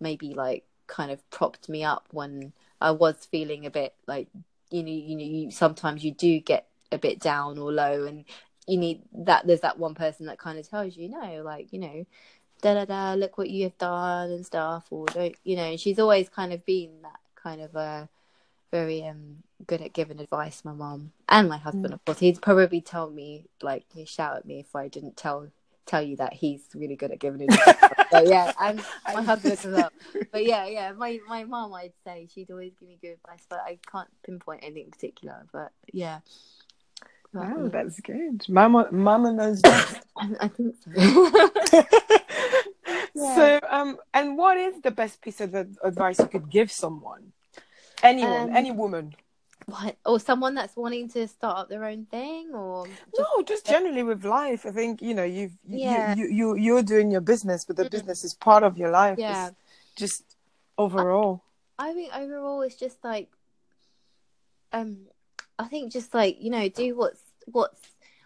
[0.00, 4.28] maybe like kind of propped me up when I was feeling a bit like
[4.70, 8.24] you know you know you, sometimes you do get a bit down or low and
[8.66, 11.78] you need that there's that one person that kind of tells you no like you
[11.78, 12.04] know
[12.62, 15.98] da da da look what you have done and stuff or don't you know she's
[15.98, 18.06] always kind of been that kind of uh
[18.70, 21.94] very um good at giving advice my mom and my husband mm.
[21.94, 25.48] of course he'd probably tell me like he'd shout at me if I didn't tell
[25.90, 28.08] tell you that he's really good at giving it.
[28.10, 29.90] so yeah, and my husband as well.
[30.32, 33.60] But yeah, yeah, my my mom, I'd say she'd always give me good advice, but
[33.60, 35.46] I can't pinpoint anything in particular.
[35.52, 36.20] But yeah.
[37.32, 37.68] Wow, yeah.
[37.68, 38.44] that's good.
[38.48, 40.02] Mama, Mama knows best.
[40.16, 40.90] I think so.
[43.14, 43.34] yeah.
[43.36, 47.32] So, um, and what is the best piece of advice you could give someone?
[48.02, 49.14] Anyone, um, any woman
[49.70, 53.18] what or someone that's wanting to start up their own thing or just...
[53.18, 56.14] no just generally with life i think you know you've yeah.
[56.14, 57.90] you, you you are doing your business but the mm-hmm.
[57.90, 59.18] business is part of your life.
[59.18, 59.48] Yeah.
[59.48, 59.56] it's
[59.96, 60.36] just
[60.76, 61.44] overall.
[61.78, 63.28] I, I think overall it's just like
[64.72, 65.06] um
[65.58, 67.80] i think just like you know do what's what's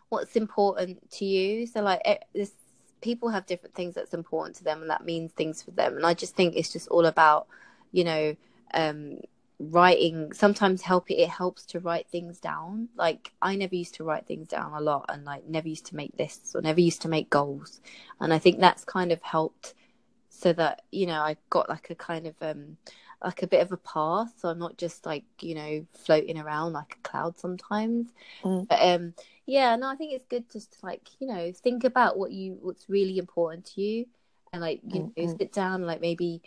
[0.09, 1.67] what's important to you.
[1.67, 2.53] So like this
[3.01, 5.97] people have different things that's important to them and that means things for them.
[5.97, 7.47] And i just think it's just all about
[7.93, 8.37] you know
[8.73, 9.19] um
[9.59, 12.89] writing sometimes help it, it helps to write things down.
[12.97, 15.97] Like i never used to write things down a lot and like never used to
[15.97, 17.81] make lists or never used to make goals.
[18.21, 19.75] And i think that's kind of helped
[20.29, 22.77] so that you know i got like a kind of um
[23.23, 24.33] like a bit of a path.
[24.37, 28.09] So i'm not just like you know floating around like a cloud sometimes.
[28.43, 28.69] Mm.
[28.69, 29.15] but um
[29.47, 32.59] yeah no i think it's good just to like you know think about what you
[32.61, 34.07] what's really important to you.
[34.53, 35.27] And like you mm-hmm.
[35.27, 36.43] know sit down like maybe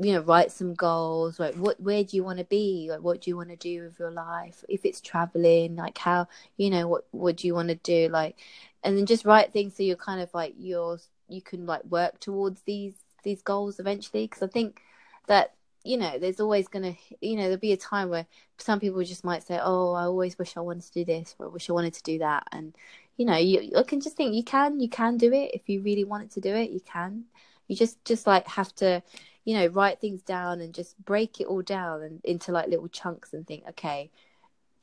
[0.00, 2.88] you know write some goals like what where do you want to be?
[2.90, 4.64] Like what do you want to do with your life?
[4.68, 8.08] If it's traveling like how you know what what do you want to do?
[8.08, 8.36] Like
[8.84, 12.20] and then just write things so you're kind of like you're you can like work
[12.20, 14.24] towards these these goals eventually.
[14.24, 14.80] Because i think
[15.26, 18.26] that you know there's always gonna you know there'll be a time where
[18.58, 21.46] some people just might say oh i always wish i wanted to do this or
[21.46, 22.46] i wish i wanted to do that.
[22.52, 22.74] And
[23.16, 25.50] you know you, can just think you can you can do it.
[25.54, 27.24] If you really wanted to do it you can.
[27.66, 29.02] You just just like have to
[29.48, 32.86] you know write things down and just break it all down and into like little
[32.88, 34.10] chunks and think okay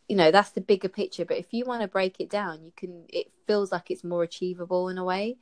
[0.08, 1.26] you know that's the bigger picture.
[1.26, 4.24] But if you want to break it down you can it feels like it's more
[4.24, 5.38] achievable in a way.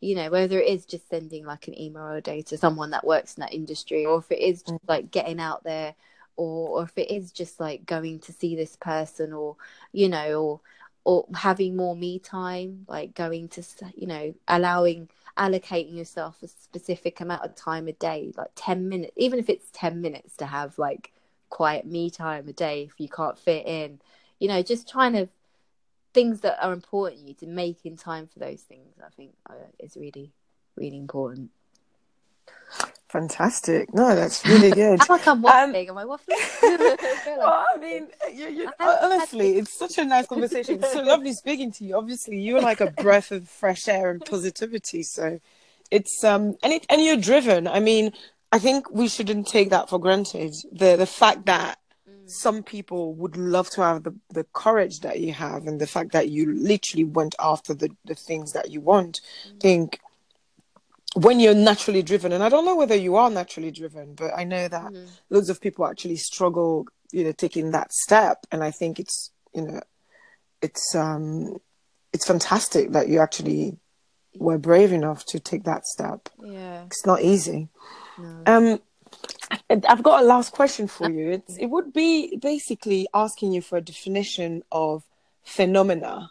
[0.00, 3.06] You know whether it is just sending like an email a day to someone that
[3.06, 4.88] works in that industry or if it is just mm.
[4.88, 5.94] like getting out there
[6.36, 9.56] or, or if it is just like going to see this person or
[9.92, 10.60] you know or
[11.04, 13.62] or having more me time like going to
[13.94, 15.08] you know allowing
[15.38, 19.70] allocating yourself a specific amount of time a day, like 10 minutes, even if it's
[19.72, 21.12] 10 minutes to have like
[21.50, 24.00] quiet me time a day if you can't fit in,
[24.38, 25.28] you know, just trying to
[26.12, 29.32] things that are important to you to make in time for those things, I think
[29.50, 30.32] uh, is really,
[30.76, 31.50] really important.
[33.14, 33.94] Fantastic.
[33.94, 34.98] No, that's really good.
[35.02, 35.88] I'm like I'm waffling.
[35.88, 36.32] Am I waffling?
[36.32, 40.26] I feel like- well, I mean, you, you, I had honestly, it's such a nice
[40.26, 40.82] conversation.
[40.82, 41.96] It's so lovely speaking to you.
[41.96, 45.04] Obviously, you're like a breath of fresh air and positivity.
[45.04, 45.40] So
[45.92, 47.68] it's um and it and you're driven.
[47.68, 48.12] I mean,
[48.50, 50.52] I think we shouldn't take that for granted.
[50.72, 52.28] The the fact that Mm.
[52.30, 56.12] some people would love to have the, the courage that you have and the fact
[56.12, 59.22] that you literally went after the, the things that you want.
[59.46, 60.00] I think
[61.14, 64.44] when you're naturally driven, and I don't know whether you are naturally driven, but I
[64.44, 65.08] know that Mhm.
[65.30, 68.46] loads of people actually struggle, you know, taking that step.
[68.50, 69.80] And I think it's, you know,
[70.60, 71.58] it's um
[72.12, 73.76] it's fantastic that you actually
[74.36, 76.28] were brave enough to take that step.
[76.42, 76.84] Yeah.
[76.84, 77.68] It's not easy.
[78.18, 78.42] No.
[78.46, 78.80] Um,
[79.70, 81.30] I've got a last question for you.
[81.30, 85.04] It's, it would be basically asking you for a definition of
[85.42, 86.30] phenomena.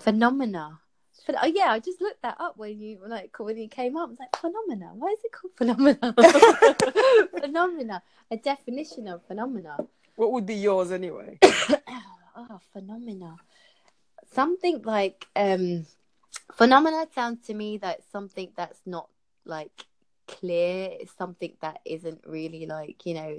[0.00, 0.80] Phenomena.
[1.26, 4.08] Phen- oh, yeah, I just looked that up when you like when you came up.
[4.08, 4.92] I was like, phenomena.
[4.94, 6.14] Why is it called phenomena?
[7.40, 8.02] phenomena.
[8.30, 9.76] A definition of phenomena.
[10.14, 11.38] What would be yours anyway?
[11.42, 13.36] oh, phenomena.
[14.32, 15.86] Something like um,
[16.54, 19.08] phenomena sounds to me like something that's not
[19.44, 19.84] like
[20.28, 20.90] clear.
[20.92, 23.36] It's something that isn't really like you know.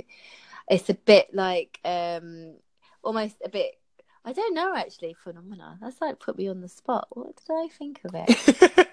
[0.70, 2.56] It's a bit like um,
[3.02, 3.80] almost a bit.
[4.28, 5.14] I don't know actually.
[5.14, 5.78] Phenomena.
[5.82, 7.08] That's like put me on the spot.
[7.12, 8.84] What did I think of it?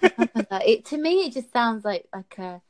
[0.65, 2.61] It to me, it just sounds like like a.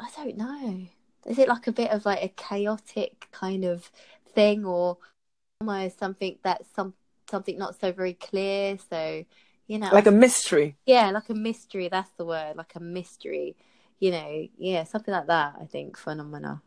[0.00, 0.86] I don't know.
[1.26, 3.90] Is it like a bit of like a chaotic kind of
[4.34, 4.98] thing, or
[5.60, 6.94] almost something that's some
[7.30, 8.76] something not so very clear?
[8.90, 9.24] So
[9.68, 10.76] you know, like a mystery.
[10.84, 11.88] yeah, like a mystery.
[11.88, 13.56] That's the word, like a mystery.
[14.00, 15.54] You know, yeah, something like that.
[15.60, 16.60] I think phenomena,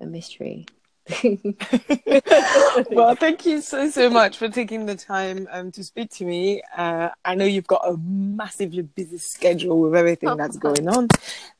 [0.00, 0.66] a mystery.
[2.90, 6.62] well, thank you so so much for taking the time um, to speak to me.
[6.76, 11.08] Uh, I know you've got a massively busy schedule with everything that's going on,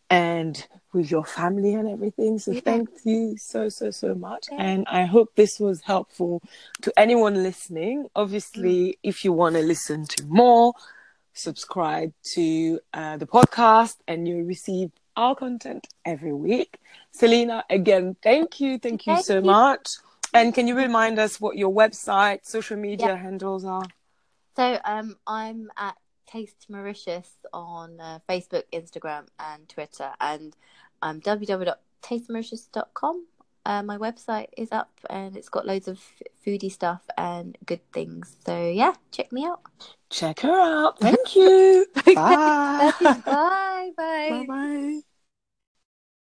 [0.09, 2.39] and with your family and everything.
[2.39, 2.61] So Yeah.
[2.61, 4.63] thank you so so so much, Yeah.
[4.63, 6.43] and I hope this was helpful
[6.83, 8.09] to anyone listening.
[8.15, 10.75] Obviously, if you want to listen to more,
[11.33, 14.91] subscribe to uh, the podcast, and you'll receive
[15.21, 16.79] our content every week.
[17.13, 19.43] Selena, again, thank you, thank you Thank so you.
[19.43, 19.89] much.
[20.33, 23.85] And can you remind us what your website, social media handles are?
[24.57, 25.97] So um, I'm at
[26.27, 30.55] Taste Mauritius on uh, Facebook, Instagram, and Twitter, and
[31.03, 33.27] um, www.tastemauritius.com.
[33.67, 37.81] Uh, my website is up, and it's got loads of f- foodie stuff and good
[37.93, 38.37] things.
[38.47, 39.61] So yeah, check me out.
[40.09, 40.99] Check her out.
[40.99, 41.87] Thank you.
[42.15, 42.17] Bye.
[42.17, 42.93] bye,
[43.27, 43.91] bye.
[43.97, 45.01] Bye bye.